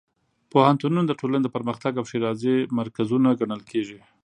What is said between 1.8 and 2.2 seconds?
او